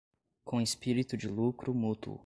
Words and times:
com 0.43 0.59
espírito 0.59 1.15
de 1.15 1.27
lucro 1.27 1.75
mútuo 1.75 2.19